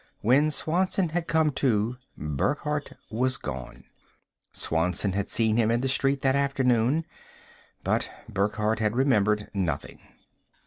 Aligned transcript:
When 0.21 0.49
Swanson 0.49 1.09
had 1.09 1.27
come 1.27 1.51
to, 1.61 1.95
Burckhardt 2.17 2.93
was 3.11 3.37
gone. 3.37 3.83
Swanson 4.51 5.11
had 5.13 5.29
seen 5.29 5.57
him 5.57 5.69
in 5.69 5.81
the 5.81 5.87
street 5.87 6.23
that 6.23 6.35
afternoon, 6.35 7.05
but 7.83 8.09
Burckhardt 8.27 8.79
had 8.79 8.95
remembered 8.95 9.51
nothing. 9.53 9.99